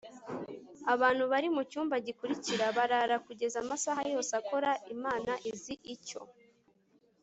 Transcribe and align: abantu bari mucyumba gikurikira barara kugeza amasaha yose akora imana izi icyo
abantu 0.93 1.23
bari 1.31 1.47
mucyumba 1.55 1.95
gikurikira 2.05 2.65
barara 2.77 3.15
kugeza 3.25 3.57
amasaha 3.63 4.01
yose 4.13 4.31
akora 4.41 4.69
imana 4.95 5.31
izi 5.51 5.75
icyo 5.95 6.21